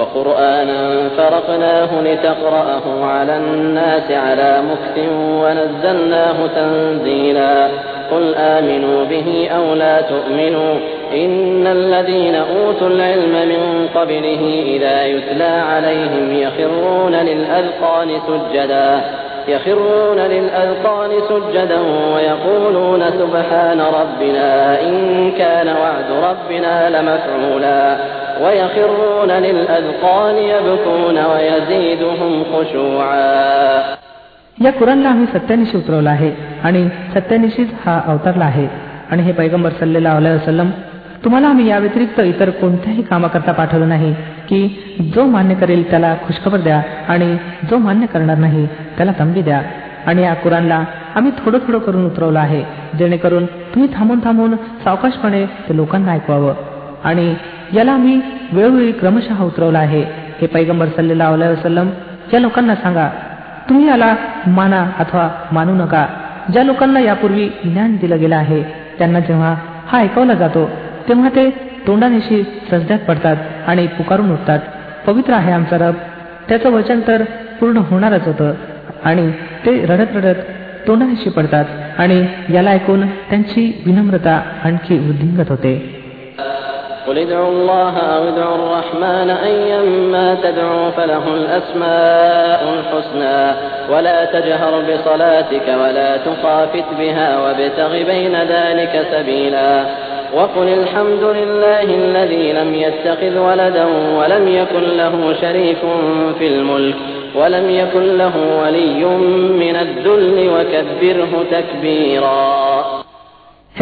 وقرآنا 0.00 1.08
فرقناه 1.16 1.88
لتقرأه 2.02 3.04
على 3.04 3.36
الناس 3.36 4.10
على 4.10 4.62
مكت 4.62 5.08
ونزلناه 5.20 6.36
تنزيلا 6.56 7.68
قل 8.10 8.34
آمنوا 8.34 9.04
به 9.04 9.48
أو 9.56 9.74
لا 9.74 10.00
تؤمنوا 10.00 10.74
إن 11.14 11.66
الذين 11.66 12.34
أوتوا 12.34 12.88
العلم 12.88 13.48
من 13.48 13.88
قبله 13.94 14.62
إذا 14.66 15.06
يتلى 15.06 15.62
عليهم 15.72 16.32
يخرون 16.32 17.14
للأذقان 17.14 18.08
سجدا 18.26 19.00
يخرون 19.48 20.18
للأذقان 20.18 21.10
سجدا 21.28 21.78
ويقولون 22.14 23.04
سبحان 23.10 23.80
ربنا 23.80 24.80
إن 24.80 25.32
كان 25.38 25.68
وعد 25.68 26.24
ربنا 26.30 26.90
لمفعولا 26.90 27.96
या 28.40 28.66
कुराणला 34.72 35.08
आम्ही 35.08 35.26
सत्यानिशी 35.26 35.76
उतरवला 35.76 36.10
आहे 36.10 36.30
आणि 36.64 36.88
सत्यानिशीच 37.14 37.68
हा 37.86 38.00
अवतरला 38.06 38.44
आहे 38.44 38.66
आणि 39.10 39.22
हे 39.22 39.32
पैगंबर 39.32 39.70
सल्लेला 39.70 40.64
तुम्हाला 41.24 41.48
आम्ही 41.48 41.68
या 41.68 41.78
व्यतिरिक्त 41.78 42.20
इतर 42.20 42.50
कोणत्याही 42.50 43.02
कामाकरता 43.02 43.52
पाठवलं 43.52 43.88
नाही 43.88 44.12
की 44.48 44.68
जो 45.14 45.24
मान्य 45.24 45.54
करेल 45.54 45.90
त्याला 45.90 46.14
खुशखबर 46.26 46.60
द्या 46.60 46.82
आणि 47.08 47.36
जो 47.70 47.78
मान्य 47.78 48.06
करणार 48.06 48.36
नाही 48.36 48.66
त्याला 48.66 49.12
तंबी 49.18 49.42
द्या 49.42 49.62
आणि 50.06 50.22
या 50.22 50.34
कुरानला 50.34 50.84
आम्ही 51.14 51.32
थोडं 51.32 51.58
थोडं 51.58 51.78
करून 51.78 52.06
उतरवलं 52.06 52.38
आहे 52.38 52.62
जेणेकरून 52.98 53.46
तुम्ही 53.46 53.88
थांबून 53.94 54.20
थांबून 54.24 54.56
सावकाशपणे 54.84 55.46
ते 55.46 55.76
लोकांना 55.76 56.12
ऐकवावं 56.12 56.54
आणि 57.04 57.34
याला 57.74 57.92
आम्ही 57.92 58.20
वेळोवेळी 58.52 58.92
क्रमशः 58.92 59.42
उतरवला 59.44 59.78
आहे 59.78 60.02
हे 60.40 60.46
पैगंबर 60.46 60.86
सल्लेला 60.86 61.30
वसलम 61.30 61.88
या 62.32 62.40
लोकांना 62.40 62.74
सांगा 62.74 63.08
तुम्ही 63.68 63.86
याला 63.88 64.14
माना 64.46 64.86
अथवा 64.98 65.28
मानू 65.52 65.74
नका 65.74 66.06
ज्या 66.52 66.62
लोकांना 66.62 67.00
यापूर्वी 67.00 67.48
ज्ञान 67.64 67.96
दिलं 67.96 68.18
गेलं 68.18 68.36
आहे 68.36 68.62
त्यांना 68.98 69.20
जेव्हा 69.20 69.54
हा 69.86 70.00
ऐकवला 70.00 70.34
जातो 70.34 70.70
तेव्हा 71.08 71.28
ते 71.28 71.50
तोंडानेशी 71.86 72.42
सज्ज्यात 72.70 72.98
पडतात 72.98 73.36
आणि 73.66 73.86
पुकारून 73.86 74.32
उठतात 74.32 74.58
पवित्र 75.06 75.32
आहे 75.32 75.52
आमचा 75.52 75.76
रब 75.78 75.94
त्याचं 76.48 76.70
वचन 76.70 77.00
तर 77.06 77.22
पूर्ण 77.60 77.76
होणारच 77.76 78.26
होतं 78.26 78.54
आणि 79.04 79.30
ते 79.66 79.86
रडत 79.86 80.16
रडत 80.16 80.40
तोंडानेशी 80.86 81.30
पडतात 81.30 81.64
आणि 81.98 82.26
याला 82.50 82.70
ऐकून 82.70 83.06
त्यांची 83.06 83.82
विनम्रता 83.86 84.40
आणखी 84.64 84.98
वृद्धिंगत 84.98 85.50
होते 85.50 85.95
قل 87.06 87.18
ادعوا 87.18 87.48
الله 87.48 87.98
أو 87.98 88.28
ادعوا 88.28 88.54
الرحمن 88.54 89.30
أيما 89.30 90.36
تدعوا 90.42 90.90
فله 90.90 91.24
الأسماء 91.34 92.60
الحسنى 92.74 93.56
ولا 93.90 94.24
تجهر 94.24 94.80
بصلاتك 94.80 95.68
ولا 95.68 96.16
تخافت 96.16 96.84
بها 96.98 97.40
وابتغ 97.40 97.88
بين 98.02 98.36
ذلك 98.36 99.06
سبيلا 99.12 99.84
وقل 100.34 100.68
الحمد 100.68 101.22
لله 101.22 101.82
الذي 101.82 102.52
لم 102.52 102.74
يتخذ 102.74 103.38
ولدا 103.38 103.84
ولم 104.18 104.48
يكن 104.48 104.82
له 104.96 105.34
شريك 105.40 105.78
في 106.38 106.46
الملك 106.46 106.94
ولم 107.34 107.70
يكن 107.70 108.18
له 108.18 108.32
ولي 108.62 109.04
من 109.62 109.76
الذل 109.76 110.50
وكبره 110.54 111.44
تكبيرا 111.50 112.84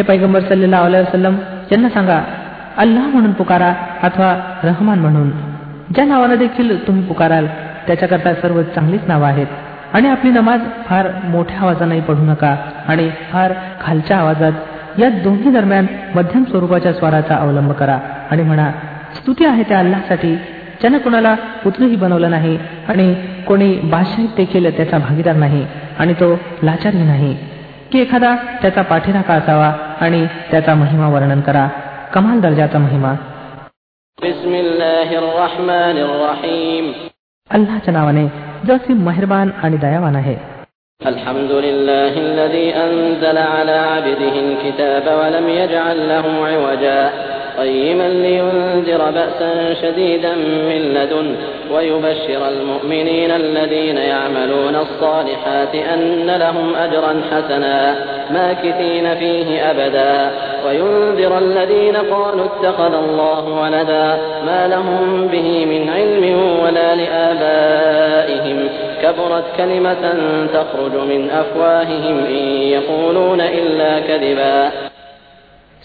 صلى 0.49 0.65
الله 0.65 0.77
عليه 0.77 1.01
وسلم 1.01 1.39
جنة 1.71 1.89
सांगा 1.89 2.44
अल्लाह 2.77 3.07
म्हणून 3.07 3.33
पुकारा 3.33 3.73
अथवा 4.03 4.35
रहमान 4.63 4.99
म्हणून 4.99 5.31
ज्या 5.95 6.05
नावाने 6.05 6.37
देखील 6.37 6.77
तुम्ही 6.87 7.03
पुकाराल 7.07 7.47
त्याच्याकरता 7.87 8.33
सर्व 8.35 8.63
चांगलीच 8.75 9.01
नावं 9.09 9.27
आहेत 9.27 9.47
आणि 9.95 10.09
आपली 10.09 10.31
नमाज 10.31 10.61
फार 10.87 11.09
मोठ्या 11.25 11.61
आवाजाने 11.61 12.01
पडू 12.01 12.23
नका 12.23 12.55
आणि 12.89 13.09
फार 13.33 13.53
खालच्या 13.81 14.19
आवाजात 14.19 14.99
या 15.01 15.09
दोन्ही 15.25 15.51
दरम्यान 15.51 15.87
मध्यम 16.15 16.45
स्वरूपाच्या 16.45 16.93
स्वराचा 16.93 17.37
अवलंब 17.37 17.73
करा 17.73 17.99
आणि 18.31 18.43
म्हणा 18.43 18.71
स्तुती 19.15 19.45
आहे 19.45 19.63
त्या 19.63 19.79
अल्लासाठी 19.79 20.35
ज्यानं 20.81 20.99
कोणाला 20.99 21.35
पुत्रही 21.65 21.97
बनवलं 21.97 22.31
नाही 22.31 22.59
आणि 22.89 23.13
कोणी 23.47 23.75
भाषेत 23.91 24.29
देखील 24.37 24.77
त्याचा 24.77 24.99
भागीदार 24.99 25.37
नाही 25.37 25.65
आणि 25.99 26.15
तो 26.15 26.35
लाचारही 26.63 27.03
नाही 27.03 27.35
की 27.93 28.01
एखादा 28.01 28.35
त्याचा 28.63 28.83
पाठीराखा 28.83 29.35
असावा 29.35 29.73
आणि 30.01 30.25
त्याचा 30.51 30.75
महिमा 30.75 31.09
वर्णन 31.09 31.41
करा 31.41 31.67
कमाल 32.15 32.41
दर्जाचा 32.41 32.79
महिमा 32.79 33.13
अल्लाच्या 37.51 37.93
नावाने 37.93 38.27
जसे 38.69 38.95
मेहरबान 39.07 39.51
आणि 39.63 39.77
दयावान 39.87 40.17
आहे 40.17 40.37
الحمد 41.01 41.53
لله 41.67 42.13
الذي 42.29 42.67
أنزل 42.85 43.39
على 43.55 43.77
عبده 43.93 44.35
الكتاب 44.47 45.05
ولم 45.21 45.47
يجعل 45.49 45.99
له 46.09 46.27
عوجا 46.47 47.01
قيما 47.59 48.09
لينذر 48.09 49.11
بأسا 49.11 49.75
شديدا 49.83 50.35
من 50.69 50.81
لدن 50.97 51.37
ويبشر 51.71 52.49
المؤمنين 52.49 53.31
الذين 53.31 53.97
يعملون 53.97 54.77
الصالحات 54.77 55.75
أن 55.75 56.31
لهم 56.45 56.75
أجرا 56.75 57.13
حسنا 57.31 57.77
ماكثين 58.31 59.15
فيه 59.15 59.71
أبدا 59.71 60.31
وينذر 60.67 61.39
الذين 61.39 61.97
قالوا 61.97 62.45
اتخذ 62.45 62.95
الله 62.95 63.45
ولدا 63.63 64.07
ما 64.47 64.69
لهم 64.69 65.27
به 65.27 65.49
من 65.67 65.83
علم 65.91 66.25
ولا 66.63 66.95
لآبائهم 66.95 68.59
كبرت 69.03 69.45
كلمة 69.57 70.05
تخرج 70.55 70.95
من 71.13 71.31
أفواههم 71.31 72.17
إن 72.19 72.45
يقولون 72.77 73.41
إلا 73.41 74.01
كذبا 74.01 74.71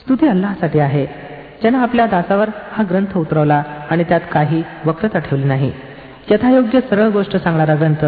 स्तुती 0.02 0.28
अल्लासाठी 0.28 0.80
आहे 0.80 1.06
ज्यानं 1.62 1.78
आपल्या 1.78 2.06
दासावर 2.06 2.50
हा 2.72 2.84
ग्रंथ 2.90 3.18
उतरवला 3.18 3.62
आणि 3.92 4.04
त्यात 4.04 4.22
काही 4.32 4.62
वक्रता 4.86 5.20
ठेवली 5.20 5.44
नाही 5.44 5.72
यथायोग्य 6.32 6.80
सरळ 6.90 7.08
गोष्ट 7.10 7.38
सांगणारा 7.38 7.76
ग्रंथ 7.76 8.06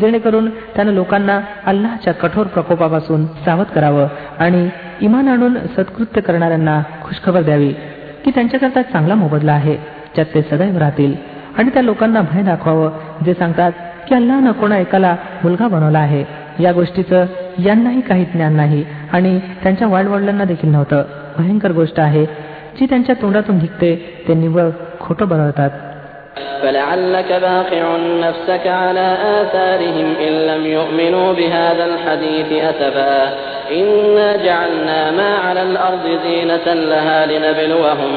जेणेकरून 0.00 0.48
त्यानं 0.76 0.92
लोकांना 0.92 1.40
अल्लाच्या 1.66 2.12
कठोर 2.12 2.46
प्रकोपापासून 2.46 3.26
सावध 3.44 3.66
करावं 3.66 4.06
आणि 4.38 4.68
इमान 5.00 5.28
आणून 5.28 5.56
सत्कृत्य 5.76 6.20
करणाऱ्यांना 6.20 6.80
खुशखबर 7.02 7.42
द्यावी 7.42 7.72
की 8.24 8.30
त्यांच्याकरता 8.30 8.82
चांगला 8.82 9.14
मोबदला 9.14 9.52
आहे 9.52 9.76
ज्यात 10.14 10.34
ते 10.34 10.42
सदैव 10.42 10.78
राहतील 10.78 11.14
आणि 11.58 11.70
त्या 11.70 11.82
लोकांना 11.82 12.20
भय 12.20 12.42
दाखवावं 12.42 13.24
जे 13.24 13.34
सांगतात 13.34 13.72
की 14.08 14.14
अल्लानं 14.14 14.52
कोणा 14.52 14.78
एकाला 14.78 15.16
मुलगा 15.44 15.68
बनवला 15.68 15.98
आहे 15.98 16.24
या 16.60 16.72
गोष्टीचं 16.72 17.26
यांनाही 17.58 18.00
काही 18.00 18.24
ज्ञान 18.24 18.56
नाही 18.56 18.84
आणि 19.12 19.38
त्यांच्या 19.62 19.88
वाईटवडिलांना 19.88 20.44
देखील 20.44 20.70
नव्हतं 20.70 21.02
भयंकर 21.38 21.72
गोष्ट 21.72 22.00
आहे 22.00 22.24
जी 22.80 22.86
त्यांच्या 22.86 23.14
तोंडातून 23.22 23.56
निघते 23.58 23.94
ते 24.28 24.34
निव्वळ 24.34 24.70
खोटं 25.00 25.28
बनवतात 25.28 25.70
فلعلك 26.62 27.32
باقع 27.32 27.96
نفسك 27.96 28.66
على 28.66 29.16
آثارهم 29.38 30.08
إن 30.28 30.32
لم 30.46 30.66
يؤمنوا 30.66 31.32
بهذا 31.32 31.84
الحديث 31.84 32.64
أسفا 32.64 33.18
إنا 33.70 34.36
جعلنا 34.36 35.10
ما 35.10 35.36
على 35.38 35.62
الأرض 35.62 36.04
زينة 36.22 36.66
لها 36.74 37.26
لنبلوهم 37.26 38.12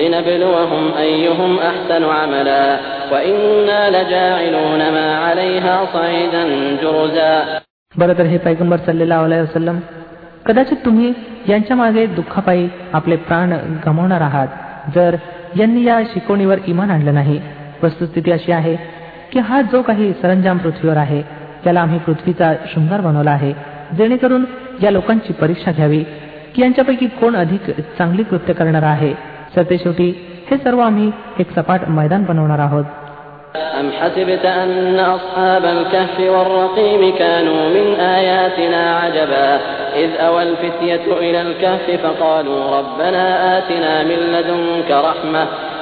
لنبلوهم 0.00 0.84
أيهم 0.98 1.58
أحسن 1.60 2.04
عملا 2.04 2.76
وإنا 3.12 3.80
لجاعلون 3.90 4.78
ما 4.78 5.18
عليها 5.18 5.76
صعيدا 5.92 6.44
جرزا 6.82 7.34
बरं 7.94 8.14
तर 8.14 8.26
हे 8.26 8.38
पैगंबर 8.38 8.78
सल्लेला 8.86 9.18
अलाय 9.20 9.40
वसलम 9.42 9.78
कदाचित 10.46 10.84
तुम्ही 10.84 11.12
यांच्या 11.48 11.76
मागे 11.76 12.06
दुःखापायी 12.06 12.68
आपले 12.92 13.16
प्राण 13.28 13.52
गमावणार 13.86 14.20
आहात 14.20 14.48
जर 14.94 15.16
यांनी 15.58 15.84
या 15.84 16.00
शिकवणीवर 16.14 16.58
इमान 16.66 16.90
आणलं 16.90 17.14
नाही 17.14 17.40
वस्तुस्थिती 17.86 18.30
अशी 18.32 18.52
आहे 18.52 18.76
की 19.32 19.40
हा 19.40 19.60
जो 19.72 19.82
काही 19.82 20.12
सरंजाम 20.22 20.58
पृथ्वीवर 20.58 20.96
आहे 20.96 21.22
त्याला 21.64 21.80
आम्ही 21.80 21.98
पृथ्वीचा 21.98 22.52
शृंगार 22.66 23.00
बनवला 23.00 23.30
आहे 23.30 23.52
जेणेकरून 23.96 24.44
या 24.82 24.90
लोकांची 24.90 25.32
परीक्षा 25.32 25.72
घ्यावी 25.72 26.02
की 26.54 26.62
यांच्यापैकी 26.62 27.06
कोण 27.20 27.36
अधिक 27.36 27.70
चांगली 27.98 28.22
कृत्य 28.22 28.52
करणार 28.52 28.82
आहे 28.82 29.12
सरते 29.54 29.78
शेवटी 29.78 30.10
हे 30.50 30.56
सर्व 30.56 30.80
आम्ही 30.80 31.10
एक 31.38 31.50
सपाट 31.56 31.88
मैदान 31.88 32.24
बनवणार 32.24 32.58
आहोत 32.58 32.84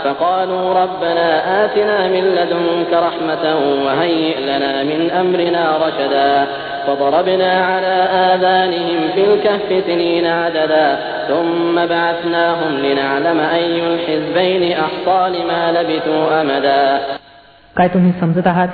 فقالوا 0.05 0.65
ربنا 0.83 1.29
آتنا 1.65 2.09
من 2.09 2.25
لدنك 2.39 2.93
رحمة 2.93 3.45
وهيئ 3.85 4.37
لنا 4.41 4.83
من 4.83 5.11
أمرنا 5.11 5.65
رشدا 5.77 6.47
فضربنا 6.87 7.51
على 7.65 7.97
काय 17.77 17.89
तुम्ही 17.89 18.13
समजत 18.21 18.47
आहात 18.47 18.69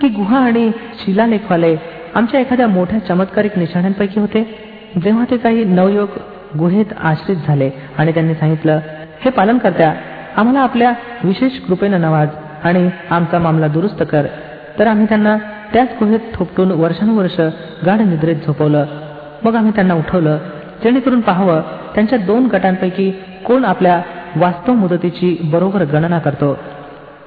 की 0.00 0.08
गुहा 0.08 0.38
आणि 0.38 0.70
शिलालेखवाले 0.98 1.76
आमच्या 2.14 2.40
एखाद्या 2.40 2.66
मोठ्या 2.66 2.98
चमत्कारिक 2.98 3.58
निशाण्यांपैकी 3.58 4.20
होते 4.20 4.42
जेव्हा 5.04 5.24
ते 5.30 5.36
काही 5.36 5.64
नवयोग 5.64 6.18
गुहेत 6.58 6.92
आश्रित 7.02 7.36
झाले 7.46 7.70
आणि 7.98 8.12
त्यांनी 8.12 8.34
सांगितलं 8.34 8.80
हे 9.20 9.30
पालन 9.30 9.58
करत्या 9.58 9.94
आम्हाला 10.36 10.60
आपल्या 10.60 10.92
विशेष 11.24 11.58
कृपेनं 11.60 12.00
नवाज 12.00 12.28
आणि 12.64 12.88
आमचा 13.10 13.38
मामला 13.38 13.66
दुरुस्त 13.66 14.02
कर 14.02 14.26
तर 14.78 14.86
आम्ही 14.86 15.06
त्यांना 15.08 15.36
त्याच 15.72 15.88
गुहेत 16.00 16.20
थोपटून 16.34 16.70
वर्षानुवर्ष 16.70 17.40
गाढ 17.86 18.00
निद्रेत 18.00 18.36
झोपवलं 18.46 18.84
मग 19.42 19.54
आम्ही 19.54 19.72
त्यांना 19.74 19.94
उठवलं 19.94 20.38
जेणेकरून 20.84 21.20
पाहावं 21.20 21.60
त्यांच्या 21.94 22.18
दोन 22.18 22.46
गटांपैकी 22.46 23.10
कोण 23.44 23.64
आपल्या 23.64 24.00
वास्तव 24.36 24.72
मुदतीची 24.72 25.36
बरोबर 25.44 25.84
गणना 25.84 26.18
करतो 26.18 26.56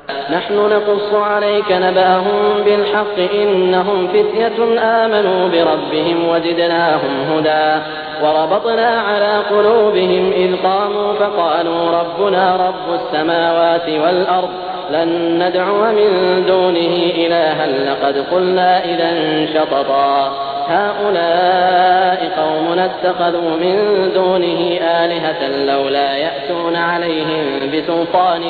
نحن 0.10 0.56
نقص 0.56 1.14
عليك 1.14 1.72
نبأهم 1.72 2.64
بالحق 2.66 3.34
إنهم 3.34 4.08
فتية 4.08 4.80
آمنوا 4.80 5.50
بربهم 5.50 6.28
وزدناهم 6.30 7.12
هدى 7.32 7.82
وربطنا 8.24 9.02
على 9.02 9.38
قلوبهم 9.50 10.32
إذ 10.32 10.56
قاموا 10.64 11.14
فقالوا 11.14 11.92
ربنا 11.92 12.56
رب 12.56 12.94
السماوات 12.94 13.90
والأرض 13.90 14.50
لن 14.92 15.44
ندعو 15.44 15.82
من 15.92 16.44
دونه 16.48 17.12
إلها 17.16 17.68
لقد 17.68 18.26
قلنا 18.32 18.86
إذا 18.86 19.46
شططا 19.54 20.32
هؤلاء 20.68 22.32
قومنا 22.38 22.86
اتخذوا 22.86 23.50
من 23.62 23.76
دونه 24.14 24.80
آلهة 24.82 25.66
لولا 25.66 26.18
يأتون 26.18 26.76
عليهم 26.76 27.72
بسلطان 27.74 28.42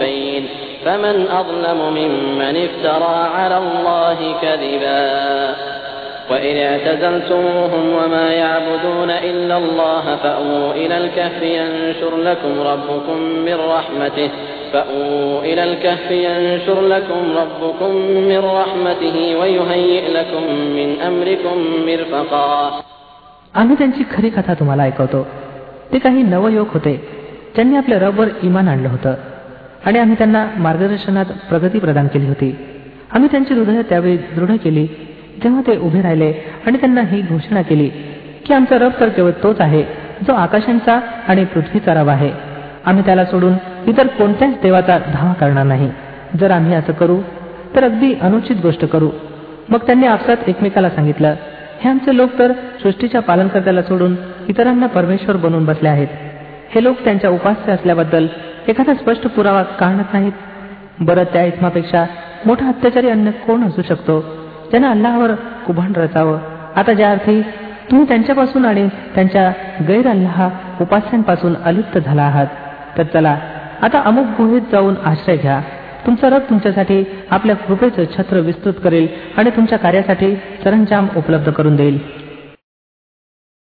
بين 0.00 0.48
فمن 0.84 1.26
أظلم 1.30 1.80
ممن 1.90 2.54
افترى 2.56 3.16
على 3.36 3.58
الله 3.58 4.18
كذبا 4.42 5.54
وإن 6.30 6.56
اعتزلتموهم 6.56 7.84
وما 7.92 8.32
يعبدون 8.32 9.10
إلا 9.10 9.56
الله 9.58 10.16
فأووا 10.22 10.72
إلى 10.72 10.98
الكهف 10.98 11.42
ينشر 11.42 12.16
لكم 12.16 12.60
ربكم 12.60 13.18
من 13.46 13.54
رحمته 13.54 14.30
فأووا 14.72 15.40
إلى 15.40 15.64
الكهف 15.64 16.10
ينشر 16.10 16.80
لكم 16.80 17.22
ربكم 17.36 17.94
من 18.30 18.38
رحمته 18.38 19.36
ويهيئ 19.40 20.04
لكم 20.12 20.42
من 20.76 20.88
أمركم 21.00 21.56
مرفقا 21.86 22.82
आम्ही 23.54 23.76
त्यांची 23.78 24.04
खरी 24.12 24.30
कथा 24.30 24.54
तुम्हाला 24.54 24.82
ऐकवतो 24.82 25.26
ते 25.92 25.98
काही 25.98 26.22
नवयोग 26.22 26.66
होते 26.72 26.94
त्यांनी 27.56 27.76
आपल्या 27.76 27.98
रबवर 27.98 28.28
इमान 28.42 28.68
आणलं 28.68 28.88
होतं 28.88 29.14
आणि 29.88 29.98
आम्ही 29.98 30.14
त्यांना 30.18 30.44
मार्गदर्शनात 30.56 31.24
प्रगती 31.48 31.78
प्रदान 31.78 32.06
केली 32.06 32.26
होती 32.26 32.54
आम्ही 33.12 33.28
त्यांची 33.30 33.54
हृदय 33.54 33.82
त्यावेळी 33.82 34.16
दृढ 34.36 34.50
केली 34.64 34.86
तेव्हा 35.44 35.60
ते 35.66 35.76
उभे 35.78 36.00
राहिले 36.02 36.32
आणि 36.66 36.78
त्यांना 36.78 37.00
ही 37.02 37.20
घोषणा 37.20 37.62
केली 37.62 37.88
की 38.46 38.52
आमचा 38.54 38.78
रब 38.78 38.90
तर 39.00 39.08
केवळ 39.08 39.30
तोच 39.42 39.60
आहे 39.60 39.82
जो 40.26 40.32
आकाशांचा 40.32 40.98
आणि 41.28 41.44
पृथ्वीचा 41.44 41.94
रव 41.94 42.08
आहे 42.08 42.30
आम्ही 42.84 43.04
त्याला 43.04 43.24
सोडून 43.24 43.54
इतर 43.86 44.06
कोणत्याच 44.06 44.52
देवाचा 44.62 44.98
धावा 45.06 45.32
करणार 45.32 45.64
नाही 45.64 45.88
जर 46.40 46.50
आम्ही 46.50 46.74
असं 46.74 46.92
करू 46.92 47.20
तर 47.76 47.84
अगदी 47.84 48.12
अनुचित 48.20 48.56
गोष्ट 48.62 48.84
करू 48.84 49.10
मग 49.68 49.86
त्यांनी 49.86 50.06
आपसात 50.06 50.48
एकमेकाला 50.48 50.90
सांगितलं 50.90 51.34
हे 51.80 51.88
आमचे 51.88 52.16
लोक 52.16 52.38
तर 52.38 52.52
सृष्टीच्या 52.82 53.22
पालनकर्त्याला 53.22 53.82
सोडून 53.82 54.16
इतरांना 54.48 54.86
परमेश्वर 54.86 55.36
बनून 55.36 55.64
बसले 55.64 55.88
आहेत 55.88 56.08
हे 56.70 56.84
लोक 56.84 57.04
त्यांच्या 57.04 57.30
उपास्य 57.30 57.72
असल्याबद्दल 57.72 58.26
एखादा 58.68 58.94
स्पष्ट 58.94 59.26
पुरावा 59.26 59.62
कारणच 59.62 60.06
नाहीत 60.12 60.32
बरं 61.00 61.24
त्या 61.24 61.44
इस्मापेक्षा 61.44 62.04
मोठा 62.46 62.68
अत्याचारी 62.68 63.08
अन्य 63.08 63.30
कोण 63.46 63.62
असू 63.64 63.82
शकतो 63.82 64.20
त्यांना 64.70 64.90
अल्लावर 64.90 65.34
कुभांड 65.66 65.98
रचावं 65.98 66.38
आता 66.76 66.92
ज्या 66.92 67.10
अर्थी 67.10 67.40
तुम्ही 67.90 68.08
त्यांच्यापासून 68.08 68.64
आणि 68.64 68.88
त्यांच्या 69.14 69.50
गैर 69.88 70.08
अल्लाह 70.08 70.48
उपास्यांपासून 70.80 71.54
अलिप्त 71.64 71.98
झाला 71.98 72.22
आहात 72.22 72.46
तर 72.98 73.02
चला 73.02 73.36
आता 73.82 74.02
अमुक 74.04 74.26
गुहेत 74.38 74.62
जाऊन 74.72 74.94
आश्रय 75.04 75.36
घ्या 75.36 75.60
तुमचा 76.06 76.28
रथ 76.28 76.48
तुमच्यासाठी 76.50 77.04
आपल्या 77.30 77.56
कृपेचं 77.56 78.04
छत्र 78.18 78.40
विस्तृत 78.40 78.74
करेल 78.84 79.06
आणि 79.36 79.50
तुमच्या 79.50 79.78
कार्यासाठी 79.78 80.34
सरंजाम 80.64 81.06
उपलब्ध 81.16 81.50
करून 81.50 81.76
देईल 81.76 81.98